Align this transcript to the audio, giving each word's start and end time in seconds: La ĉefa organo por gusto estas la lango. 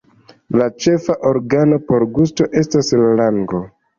La 0.61 0.67
ĉefa 0.85 1.15
organo 1.33 1.79
por 1.91 2.05
gusto 2.15 2.49
estas 2.63 2.91
la 3.03 3.13
lango. 3.23 3.63